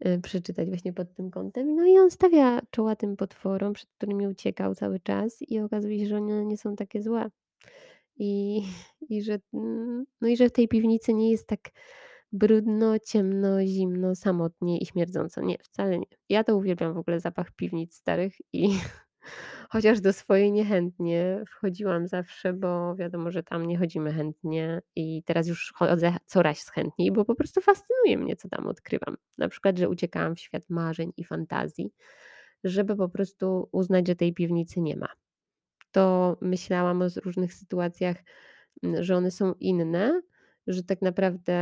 y, 0.06 0.20
przeczytać 0.22 0.68
właśnie 0.68 0.92
pod 0.92 1.14
tym 1.14 1.30
kątem. 1.30 1.75
No 1.75 1.86
i 1.86 1.98
on 1.98 2.10
stawia 2.10 2.60
czoła 2.70 2.96
tym 2.96 3.16
potworom, 3.16 3.72
przed 3.72 3.90
którymi 3.90 4.26
uciekał 4.26 4.75
cały 4.75 5.00
czas 5.00 5.38
i 5.40 5.58
okazuje 5.60 5.98
się, 5.98 6.06
że 6.06 6.16
one 6.16 6.46
nie 6.46 6.56
są 6.56 6.76
takie 6.76 7.02
złe. 7.02 7.30
I 8.16 8.62
i 9.08 9.22
że, 9.22 9.38
mm, 9.54 10.04
no 10.20 10.28
i 10.28 10.36
że 10.36 10.48
w 10.48 10.52
tej 10.52 10.68
piwnicy 10.68 11.14
nie 11.14 11.30
jest 11.30 11.46
tak 11.48 11.70
brudno, 12.32 12.98
ciemno, 12.98 13.66
zimno, 13.66 14.14
samotnie 14.14 14.78
i 14.78 14.86
śmierdząco. 14.86 15.40
Nie, 15.42 15.58
wcale 15.58 15.98
nie. 15.98 16.06
Ja 16.28 16.44
to 16.44 16.56
uwielbiam 16.56 16.94
w 16.94 16.98
ogóle 16.98 17.20
zapach 17.20 17.52
piwnic 17.52 17.94
starych 17.94 18.34
i 18.52 18.68
chociaż 19.71 20.00
do 20.00 20.12
swojej 20.12 20.52
niechętnie 20.52 21.45
wchodziłam 21.49 22.09
zawsze, 22.09 22.52
bo 22.52 22.97
wiadomo, 22.97 23.30
że 23.30 23.42
tam 23.42 23.66
nie 23.66 23.78
chodzimy 23.78 24.12
chętnie 24.12 24.83
i 24.97 25.23
teraz 25.23 25.49
już 25.49 25.73
chodzę 25.76 26.16
coraz 26.26 26.71
chętniej, 26.71 27.12
bo 27.12 27.25
po 27.25 27.35
prostu 27.35 27.61
fascynuje 27.61 28.18
mnie, 28.18 28.37
co 28.37 28.49
tam 28.49 28.66
odkrywam. 28.66 29.16
Na 29.38 29.49
przykład, 29.49 29.78
że 29.78 29.88
uciekałam 29.88 30.35
w 30.35 30.40
świat 30.40 30.62
marzeń 30.68 31.12
i 31.16 31.25
fantazji, 31.25 31.90
żeby 32.64 32.97
po 32.97 33.09
prostu 33.09 33.68
uznać, 33.73 34.06
że 34.06 34.16
tej 34.16 34.35
piwnicy 34.35 34.80
nie 34.80 34.97
ma 34.97 35.09
to 35.97 36.37
myślałam 36.40 37.02
o 37.02 37.06
różnych 37.25 37.54
sytuacjach, 37.54 38.16
mm, 38.83 39.04
że 39.04 39.16
one 39.16 39.30
są 39.30 39.54
inne, 39.61 40.23
że 40.66 40.82
tak 40.82 41.02
naprawdę 41.02 41.54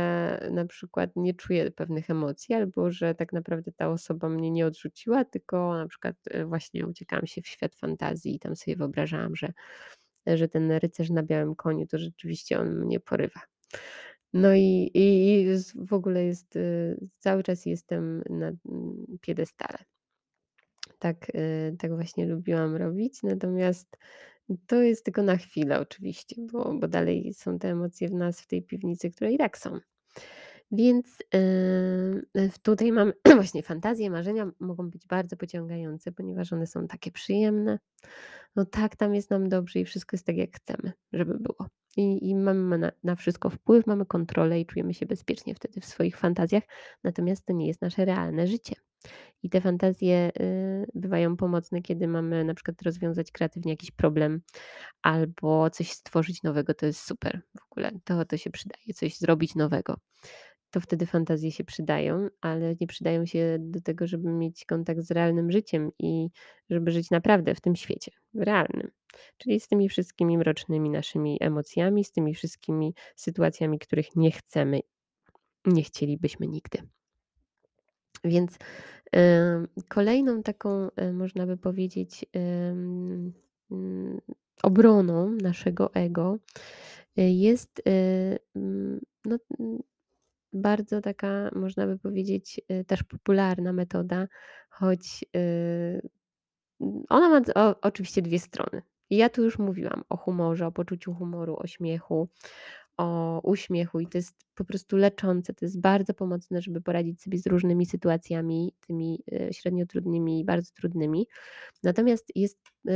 na 0.51 0.65
przykład 0.65 1.11
nie 1.15 1.33
czuję 1.33 1.71
pewnych 1.71 2.09
emocji, 2.09 2.55
albo 2.55 2.91
że 2.91 3.15
tak 3.15 3.33
naprawdę 3.33 3.71
ta 3.71 3.89
osoba 3.89 4.29
mnie 4.29 4.51
nie 4.51 4.65
odrzuciła, 4.65 5.25
tylko 5.25 5.77
na 5.77 5.87
przykład 5.87 6.15
e, 6.31 6.45
właśnie 6.45 6.87
uciekałam 6.87 7.27
się 7.27 7.41
w 7.41 7.47
świat 7.47 7.75
fantazji 7.75 8.35
i 8.35 8.39
tam 8.39 8.55
sobie 8.55 8.77
wyobrażałam, 8.77 9.35
że, 9.35 9.53
że 10.27 10.47
ten 10.47 10.71
rycerz 10.71 11.09
na 11.09 11.23
białym 11.23 11.55
koniu 11.55 11.87
to 11.87 11.97
rzeczywiście 11.97 12.59
on 12.59 12.79
mnie 12.79 12.99
porywa. 12.99 13.41
No 14.33 14.53
i, 14.53 14.91
i, 14.93 15.41
i 15.41 15.47
w 15.75 15.93
ogóle 15.93 16.23
jest, 16.23 16.55
y, 16.55 16.97
cały 17.19 17.43
czas 17.43 17.65
jestem 17.65 18.23
na 18.29 18.47
mm, 18.47 19.17
piedestale. 19.21 19.77
Tak, 20.99 21.29
y, 21.35 21.75
tak 21.79 21.95
właśnie 21.95 22.25
lubiłam 22.25 22.75
robić, 22.75 23.23
natomiast 23.23 23.97
to 24.67 24.75
jest 24.81 25.05
tylko 25.05 25.23
na 25.23 25.37
chwilę 25.37 25.79
oczywiście, 25.79 26.35
bo 26.51 26.73
bo 26.73 26.87
dalej 26.87 27.33
są 27.33 27.59
te 27.59 27.69
emocje 27.69 28.09
w 28.09 28.13
nas 28.13 28.41
w 28.41 28.47
tej 28.47 28.63
piwnicy, 28.63 29.11
które 29.11 29.31
i 29.31 29.37
tak 29.37 29.57
są. 29.57 29.79
Więc, 30.71 31.23
yy, 32.35 32.49
tutaj 32.63 32.91
mamy 32.91 33.13
właśnie 33.35 33.63
fantazje, 33.63 34.09
marzenia 34.09 34.51
mogą 34.59 34.89
być 34.89 35.07
bardzo 35.07 35.37
pociągające, 35.37 36.11
ponieważ 36.11 36.53
one 36.53 36.67
są 36.67 36.87
takie 36.87 37.11
przyjemne. 37.11 37.79
No 38.55 38.65
tak, 38.65 38.95
tam 38.95 39.15
jest 39.15 39.29
nam 39.29 39.49
dobrze 39.49 39.79
i 39.79 39.85
wszystko 39.85 40.15
jest 40.15 40.25
tak, 40.25 40.37
jak 40.37 40.55
chcemy, 40.55 40.93
żeby 41.13 41.37
było. 41.39 41.67
I 41.97 42.29
i 42.29 42.35
mamy 42.35 42.77
na 42.77 42.91
na 43.03 43.15
wszystko 43.15 43.49
wpływ, 43.49 43.87
mamy 43.87 44.05
kontrolę 44.05 44.59
i 44.59 44.65
czujemy 44.65 44.93
się 44.93 45.05
bezpiecznie 45.05 45.55
wtedy 45.55 45.81
w 45.81 45.85
swoich 45.85 46.17
fantazjach, 46.17 46.63
natomiast 47.03 47.45
to 47.45 47.53
nie 47.53 47.67
jest 47.67 47.81
nasze 47.81 48.05
realne 48.05 48.47
życie. 48.47 48.75
I 49.45 49.49
te 49.49 49.61
fantazje, 49.61 50.31
y, 50.39 50.85
bywają 50.93 51.37
pomocne, 51.37 51.81
kiedy 51.81 52.07
mamy 52.07 52.43
na 52.43 52.53
przykład 52.53 52.81
rozwiązać 52.81 53.31
kreatywnie 53.31 53.71
jakiś 53.71 53.91
problem 53.91 54.41
albo 55.01 55.69
coś 55.69 55.91
stworzyć 55.91 56.43
nowego, 56.43 56.73
to 56.73 56.85
jest 56.85 57.01
super 57.01 57.41
w 57.59 57.63
ogóle. 57.71 57.91
To 58.03 58.25
to 58.25 58.37
się 58.37 58.49
przydaje, 58.49 58.93
coś 58.95 59.17
zrobić 59.17 59.55
nowego. 59.55 59.97
To 60.71 60.79
wtedy 60.79 61.05
fantazje 61.05 61.51
się 61.51 61.63
przydają, 61.63 62.27
ale 62.41 62.75
nie 62.81 62.87
przydają 62.87 63.25
się 63.25 63.57
do 63.59 63.81
tego, 63.81 64.07
żeby 64.07 64.29
mieć 64.29 64.65
kontakt 64.65 65.01
z 65.01 65.11
realnym 65.11 65.51
życiem 65.51 65.89
i 65.99 66.29
żeby 66.69 66.91
żyć 66.91 67.11
naprawdę 67.11 67.55
w 67.55 67.61
tym 67.61 67.75
świecie, 67.75 68.11
w 68.33 68.41
realnym. 68.41 68.91
Czyli 69.37 69.59
z 69.59 69.67
tymi 69.67 69.89
wszystkimi 69.89 70.37
mrocznymi 70.37 70.89
naszymi 70.89 71.37
emocjami, 71.41 72.03
z 72.03 72.11
tymi 72.11 72.35
wszystkimi 72.35 72.93
sytuacjami, 73.15 73.79
których 73.79 74.15
nie 74.15 74.31
chcemy, 74.31 74.79
nie 75.65 75.83
chcielibyśmy 75.83 76.47
nigdy. 76.47 76.79
Więc 78.25 78.57
Kolejną 79.87 80.43
taką, 80.43 80.89
e, 80.95 81.13
można 81.13 81.45
by 81.47 81.57
powiedzieć, 81.57 82.25
mm, 82.33 83.33
obroną 84.63 85.31
naszego 85.31 85.93
ego 85.93 86.37
e, 87.17 87.31
jest 87.31 87.81
e, 87.87 87.91
mm, 88.55 89.01
no, 89.25 89.37
mm, 89.59 89.79
bardzo 90.53 91.01
taka, 91.01 91.51
można 91.55 91.87
by 91.87 91.99
powiedzieć, 91.99 92.61
też 92.87 93.03
popularna 93.03 93.73
metoda, 93.73 94.27
choć 94.69 95.25
ona 97.09 97.29
ma 97.29 97.41
oczywiście 97.81 98.21
dwie 98.21 98.39
strony. 98.39 98.81
Ja 99.09 99.29
tu 99.29 99.43
już 99.43 99.59
mówiłam 99.59 100.03
o 100.09 100.17
humorze, 100.17 100.67
o 100.67 100.71
poczuciu 100.71 101.13
humoru, 101.13 101.55
o 101.59 101.67
śmiechu, 101.67 102.27
o 102.97 103.41
uśmiechu 103.43 103.99
i 103.99 104.07
to 104.07 104.17
jest 104.17 104.35
po 104.55 104.65
prostu 104.65 104.97
leczące. 104.97 105.53
To 105.53 105.65
jest 105.65 105.81
bardzo 105.81 106.13
pomocne, 106.13 106.61
żeby 106.61 106.81
poradzić 106.81 107.21
sobie 107.21 107.37
z 107.37 107.47
różnymi 107.47 107.85
sytuacjami, 107.85 108.73
tymi 108.87 109.23
e, 109.31 109.53
średnio 109.53 109.85
trudnymi 109.85 110.39
i 110.39 110.45
bardzo 110.45 110.71
trudnymi. 110.73 111.27
Natomiast 111.83 112.31
jest 112.35 112.59
e, 112.87 112.91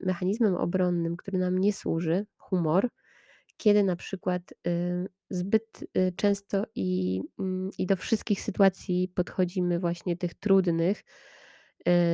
mechanizmem 0.00 0.54
obronnym, 0.54 1.16
który 1.16 1.38
nam 1.38 1.58
nie 1.58 1.72
służy, 1.72 2.26
humor, 2.38 2.88
kiedy 3.56 3.84
na 3.84 3.96
przykład 3.96 4.42
e, 4.66 5.06
zbyt 5.30 5.84
często 6.16 6.66
i, 6.74 7.20
mm, 7.38 7.70
i 7.78 7.86
do 7.86 7.96
wszystkich 7.96 8.40
sytuacji 8.40 9.12
podchodzimy 9.14 9.78
właśnie 9.78 10.16
tych 10.16 10.34
trudnych 10.34 11.04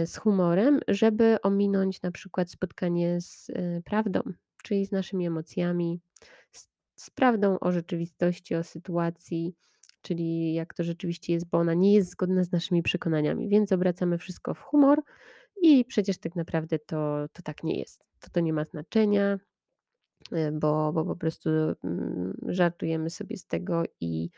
z 0.04 0.16
humorem, 0.16 0.80
żeby 0.88 1.36
ominąć 1.42 2.02
na 2.02 2.10
przykład 2.10 2.50
spotkanie 2.50 3.20
z 3.20 3.50
prawdą, 3.84 4.20
czyli 4.62 4.86
z 4.86 4.92
naszymi 4.92 5.26
emocjami, 5.26 6.00
z 6.96 7.10
prawdą 7.10 7.58
o 7.58 7.72
rzeczywistości, 7.72 8.54
o 8.54 8.64
sytuacji, 8.64 9.54
czyli 10.02 10.54
jak 10.54 10.74
to 10.74 10.84
rzeczywiście 10.84 11.32
jest, 11.32 11.50
bo 11.50 11.58
ona 11.58 11.74
nie 11.74 11.94
jest 11.94 12.10
zgodna 12.10 12.44
z 12.44 12.52
naszymi 12.52 12.82
przekonaniami, 12.82 13.48
więc 13.48 13.72
obracamy 13.72 14.18
wszystko 14.18 14.54
w 14.54 14.60
humor 14.60 15.02
i 15.62 15.84
przecież 15.84 16.18
tak 16.18 16.36
naprawdę 16.36 16.78
to, 16.78 17.26
to 17.32 17.42
tak 17.42 17.62
nie 17.62 17.78
jest. 17.78 18.04
To 18.20 18.30
to 18.30 18.40
nie 18.40 18.52
ma 18.52 18.64
znaczenia, 18.64 19.38
e, 20.32 20.52
bo, 20.52 20.92
bo 20.92 21.04
po 21.04 21.16
prostu 21.16 21.50
mm, 21.84 22.36
żartujemy 22.48 23.10
sobie 23.10 23.36
z 23.36 23.46
tego 23.46 23.82
i, 24.00 24.30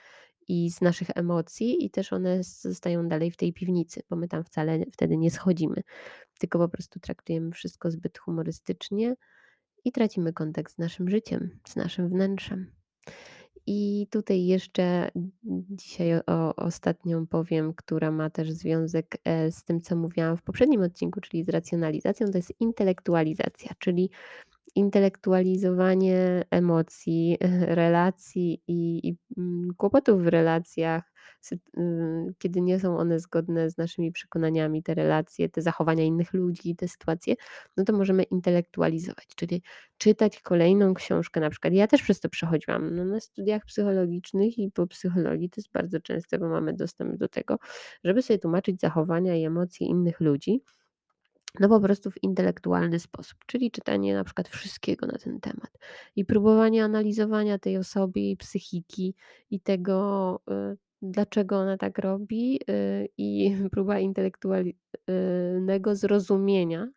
i 0.49 0.71
z 0.71 0.81
naszych 0.81 1.09
emocji, 1.15 1.85
i 1.85 1.91
też 1.91 2.13
one 2.13 2.43
zostają 2.43 3.09
dalej 3.09 3.31
w 3.31 3.37
tej 3.37 3.53
piwnicy, 3.53 4.03
bo 4.11 4.17
my 4.17 4.29
tam 4.29 4.45
wcale 4.45 4.85
wtedy 4.93 5.17
nie 5.17 5.31
schodzimy, 5.31 5.83
tylko 6.39 6.59
po 6.59 6.69
prostu 6.69 7.01
traktujemy 7.01 7.51
wszystko 7.51 7.91
zbyt 7.91 8.19
humorystycznie 8.19 9.15
i 9.87 9.93
tracimy 9.93 10.33
kontakt 10.33 10.73
z 10.73 10.79
naszym 10.79 11.11
życiem, 11.11 11.51
z 11.69 11.77
naszym 11.77 12.09
wnętrzem. 12.09 12.73
I 13.67 14.07
tutaj 14.11 14.47
jeszcze 14.47 15.11
dzisiaj 15.71 16.21
o 16.27 16.57
ostatnią 16.57 17.27
powiem, 17.27 17.75
która 17.75 18.11
ma 18.11 18.31
też 18.31 18.53
związek 18.53 19.17
e, 19.25 19.53
z 19.53 19.65
tym, 19.65 19.81
co 19.81 19.97
mówiłam 19.97 20.37
w 20.37 20.43
poprzednim 20.43 20.83
odcinku, 20.83 21.21
czyli 21.21 21.45
z 21.45 21.49
racjonalizacją, 21.49 22.31
to 22.31 22.39
jest 22.39 22.61
intelektualizacja, 22.61 23.71
czyli 23.79 24.11
intelektualizowanie 24.77 26.45
emocji, 26.51 27.39
relacji 27.83 28.63
i, 28.69 29.09
i 29.09 29.17
mm, 29.39 29.69
kłopotów 29.77 30.23
w 30.23 30.27
relacjach, 30.27 31.13
y, 31.53 31.59
kiedy 32.39 32.61
nie 32.61 32.81
są 32.81 32.99
one 32.99 33.21
zgodne 33.21 33.71
z 33.71 33.77
naszymi 33.77 34.13
przekonaniami, 34.13 34.83
te 34.83 34.95
relacje, 34.95 35.49
te 35.49 35.63
zachowania 35.63 36.05
innych 36.05 36.33
ludzi, 36.33 36.77
te 36.77 36.89
sytuacje, 36.89 37.35
no 37.77 37.85
to 37.85 37.93
możemy 37.93 38.23
intelektualizować, 38.23 39.27
czyli 39.37 39.63
czytać 39.99 40.41
kolejną 40.41 40.95
książkę. 40.95 41.41
Na 41.41 41.51
przykład 41.51 41.75
ja 41.75 41.87
też 41.87 42.03
przez 42.03 42.21
to 42.21 42.29
przechodziłam 42.29 42.97
no, 42.97 43.05
na 43.05 43.21
studiach 43.21 43.65
psychologicznych 43.65 44.59
i 44.59 44.71
po 44.71 44.87
psychologii 44.87 45.51
to 45.51 45.61
jest 45.61 45.73
bardzo 45.73 46.01
częste, 46.01 46.39
bo 46.39 46.49
mamy 46.49 46.73
dostęp 46.75 47.17
do 47.17 47.29
tego, 47.29 47.59
żeby 48.05 48.23
sobie 48.23 48.39
tłumaczyć 48.39 48.81
zachowania 48.81 49.37
i 49.37 49.45
emocje 49.45 49.87
innych 49.87 50.21
ludzi 50.21 50.63
no 51.61 51.69
po 51.69 51.81
prostu 51.81 52.11
w 52.11 52.23
intelektualny 52.23 52.99
sposób, 52.99 53.39
czyli 53.47 53.71
czytanie 53.71 54.15
na 54.15 54.25
przykład 54.25 54.49
wszystkiego 54.49 55.07
na 55.07 55.19
ten 55.19 55.41
temat 55.41 55.71
i 56.17 56.25
próbowanie 56.25 56.85
analizowania 56.85 57.59
tej 57.59 57.77
osoby, 57.77 58.21
jej 58.21 58.37
psychiki 58.37 59.15
i 59.51 59.61
tego, 59.61 60.41
y, 60.73 60.77
dlaczego 61.03 61.59
ona 61.59 61.77
tak 61.77 61.99
robi, 61.99 62.61
y, 62.71 63.09
i 63.19 63.57
próba 63.73 63.99
intelektualnego 63.99 65.97
zrozumienia 65.97 66.89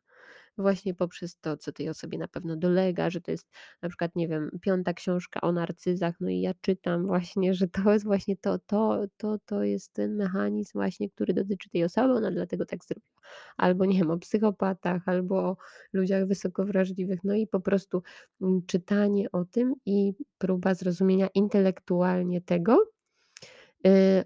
właśnie 0.62 0.94
poprzez 0.94 1.40
to, 1.40 1.58
co 1.58 1.72
tej 1.72 1.90
osobie 1.90 2.18
na 2.18 2.28
pewno 2.28 2.56
dolega, 2.56 3.10
że 3.10 3.22
to 3.22 3.32
jest 3.32 3.50
na 3.82 3.90
przykład, 3.90 4.16
nie 4.16 4.28
wiem, 4.28 4.50
piąta 4.62 4.94
książka 4.94 5.42
o 5.42 5.52
narcyzach, 5.52 6.16
no 6.20 6.30
i 6.30 6.42
ja 6.42 6.54
czytam 6.62 7.08
właśnie, 7.08 7.54
że 7.54 7.68
to 7.68 7.94
jest 7.94 8.06
właśnie 8.06 8.38
to, 8.38 8.60
to, 8.60 9.02
to, 9.18 9.38
to 9.46 9.64
jest 9.64 9.94
ten 9.94 10.16
mechanizm 10.16 10.72
właśnie, 10.74 11.10
który 11.10 11.34
dotyczy 11.34 11.70
tej 11.70 11.84
osoby, 11.84 12.14
ona 12.14 12.32
dlatego 12.32 12.66
tak 12.66 12.86
zrobiła. 12.86 13.22
Albo 13.58 13.86
nie 13.86 13.98
wiem, 13.98 14.12
o 14.12 14.18
psychopatach, 14.18 15.02
albo 15.06 15.36
o 15.36 15.58
ludziach 15.94 16.26
wysoko 16.28 16.66
wrażliwych, 16.66 17.20
no 17.24 17.34
i 17.34 17.48
po 17.48 17.60
prostu 17.60 18.04
mm, 18.42 18.62
czytanie 18.68 19.32
o 19.32 19.46
tym 19.46 19.74
i 19.86 20.14
próba 20.38 20.74
zrozumienia 20.74 21.28
intelektualnie 21.34 22.42
tego, 22.42 22.86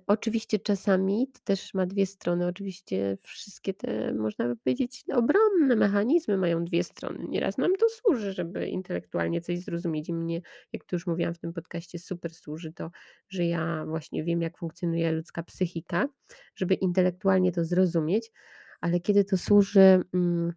oczywiście 0.08 0.60
czasami 0.60 1.28
to 1.34 1.40
też 1.44 1.74
ma 1.74 1.86
2 1.86 2.06
strony. 2.06 2.48
Oczywiście 2.48 3.18
wszystkie 3.22 3.74
te, 3.74 4.14
można 4.14 4.48
by 4.48 4.56
powiedzieć, 4.56 5.06
obronne 5.14 5.76
mechanizmy 5.76 6.38
mają 6.38 6.66
2 6.66 6.84
strony. 6.84 7.26
Nieraz 7.30 7.58
nam 7.58 7.76
to 7.76 7.86
służy, 7.90 8.34
żeby 8.34 8.68
intelektualnie 8.68 9.42
coś 9.42 9.60
zrozumieć 9.60 10.10
i 10.10 10.14
mnie, 10.14 10.42
jak 10.74 10.84
tu 10.86 10.96
już 10.96 11.08
mówiłam 11.08 11.34
w 11.34 11.40
tym 11.40 11.54
podcaście, 11.54 12.00
super 12.00 12.34
służy 12.34 12.74
to, 12.74 12.92
że 13.30 13.46
ja 13.46 13.86
właśnie 13.86 14.24
wiem, 14.24 14.42
jak 14.42 14.58
funkcjonuje 14.58 15.12
ludzka 15.12 15.44
psychika, 15.44 16.10
żeby 16.56 16.74
intelektualnie 16.74 17.52
to 17.52 17.66
zrozumieć, 17.66 18.32
ale 18.82 19.00
kiedy 19.00 19.24
to 19.26 19.38
służy, 19.38 20.02
mm, 20.14 20.54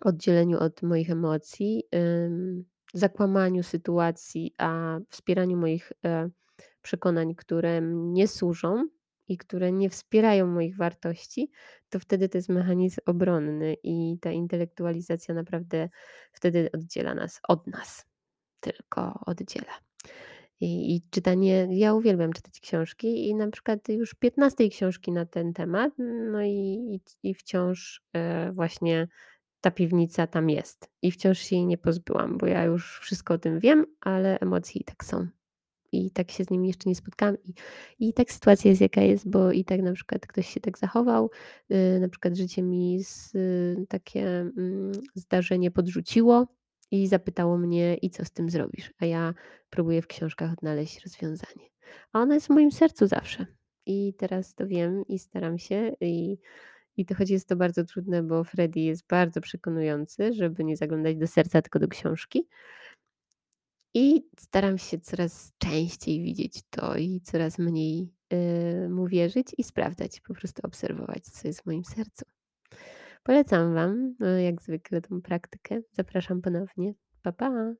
oddzieleniu 0.00 0.58
od 0.58 0.82
moich 0.82 1.10
emocji, 1.10 1.84
ym, 1.94 2.64
zakłamaniu 2.94 3.62
sytuacji, 3.62 4.54
a 4.58 4.98
wspieraniu 5.08 5.56
moich, 5.56 5.92
e, 6.04 6.30
przekonań, 6.82 7.34
które 7.34 7.80
mnie 7.80 8.28
służą 8.28 8.88
i 9.28 9.36
które 9.36 9.72
nie 9.72 9.90
wspierają 9.90 10.46
moich 10.46 10.76
wartości, 10.76 11.50
to 11.88 11.98
wtedy 11.98 12.28
to 12.28 12.38
jest 12.38 12.48
mechanizm 12.48 13.00
obronny 13.06 13.76
i 13.82 14.18
ta 14.20 14.30
intelektualizacja 14.30 15.34
naprawdę 15.34 15.88
wtedy 16.32 16.70
oddziela 16.74 17.14
nas 17.14 17.40
od 17.48 17.66
nas, 17.66 18.06
tylko 18.60 19.20
oddziela. 19.26 19.72
I 20.60 20.96
i 20.96 21.02
czytanie 21.10 21.68
ja 21.70 21.94
uwielbiam 21.94 22.32
czytać 22.32 22.60
książki 22.60 23.28
i 23.28 23.34
na 23.34 23.50
przykład 23.50 23.88
już 23.88 24.14
15 24.14 24.68
książki 24.68 25.12
na 25.12 25.26
ten 25.26 25.52
temat, 25.52 25.92
no 26.32 26.42
i 26.42 26.50
i 26.52 27.00
i 27.30 27.34
wciąż, 27.34 28.02
e, 28.12 28.52
właśnie 28.52 29.08
ta 29.60 29.70
piwnica 29.70 30.26
tam 30.26 30.50
jest 30.50 30.90
i 31.02 31.10
wciąż 31.10 31.38
się 31.38 31.56
jej 31.56 31.66
nie 31.66 31.78
pozbyłam, 31.78 32.38
bo 32.38 32.46
ja 32.46 32.64
już 32.64 32.98
wszystko 33.00 33.34
o 33.34 33.38
tym 33.38 33.60
wiem, 33.60 33.86
ale 34.00 34.38
emocje 34.38 34.80
i 34.80 34.84
tak 34.84 35.04
są. 35.04 35.28
I 35.92 36.10
tak 36.10 36.30
się 36.30 36.44
z 36.44 36.50
nimi 36.50 36.68
jeszcze 36.68 36.88
nie 36.88 36.94
spotkałam 36.94 37.36
i 37.44 37.54
i 37.98 38.12
tak 38.12 38.32
sytuacja 38.32 38.68
jest 38.68 38.80
jaka 38.80 39.00
jest, 39.00 39.30
bo 39.30 39.52
i 39.52 39.64
tak 39.64 39.82
na 39.82 39.92
przykład 39.92 40.26
ktoś 40.26 40.48
się 40.48 40.60
tak 40.60 40.78
zachował, 40.78 41.30
yy, 41.68 42.00
na 42.00 42.08
przykład 42.08 42.36
życie 42.36 42.62
mi 42.62 43.04
z 43.04 43.32
takie, 43.88 44.26
mm, 44.40 44.92
zdarzenie 45.14 45.70
podrzuciło 45.70 46.46
i 46.90 47.08
zapytało 47.08 47.58
mnie: 47.58 47.94
"I 47.94 48.10
co 48.10 48.24
z 48.24 48.30
tym 48.30 48.50
zrobisz?" 48.50 48.92
A 48.98 49.06
ja 49.06 49.34
próbuję 49.70 50.02
w 50.02 50.06
książkach 50.06 50.52
odnaleźć 50.52 51.04
rozwiązanie. 51.04 51.66
A 52.12 52.20
ono 52.20 52.34
jest 52.34 52.46
w 52.46 52.50
moim 52.50 52.72
sercu 52.72 53.06
zawsze. 53.06 53.46
I 53.86 54.14
teraz 54.18 54.54
to 54.54 54.66
wiem 54.66 55.02
i 55.08 55.18
staram 55.18 55.58
się 55.58 55.92
i 56.00 56.38
i 56.96 57.06
to 57.06 57.14
choć 57.14 57.30
jest 57.30 57.48
to 57.48 57.56
bardzo 57.56 57.84
trudne, 57.84 58.22
bo 58.22 58.44
Freddie 58.44 58.84
jest 58.84 59.06
bardzo 59.06 59.40
przekonujący, 59.40 60.32
żeby 60.32 60.64
nie 60.64 60.76
zaglądać 60.76 61.16
do 61.16 61.26
serca, 61.26 61.62
tylko 61.62 61.78
do 61.78 61.88
książki. 61.88 62.48
I 63.94 64.28
staram 64.38 64.78
się 64.78 64.98
coraz 64.98 65.52
częściej 65.58 66.22
widzieć 66.22 66.62
to 66.70 66.96
i 66.96 67.20
coraz 67.20 67.58
mniej, 67.58 68.14
yy, 68.30 68.88
mu 68.88 69.06
wierzyć 69.06 69.46
i 69.58 69.64
sprawdzać, 69.64 70.20
po 70.20 70.34
prostu 70.34 70.62
obserwować, 70.66 71.24
co 71.24 71.48
jest 71.48 71.62
w 71.62 71.66
moim 71.66 71.84
sercu. 71.84 72.24
Polecam 73.22 73.74
Wam, 73.74 74.14
no 74.18 74.26
jak 74.26 74.62
zwykle 74.62 75.00
tą 75.00 75.22
praktykę. 75.22 75.80
Zapraszam 75.92 76.42
ponownie. 76.42 76.94
Pa, 77.22 77.32
pa. 77.32 77.74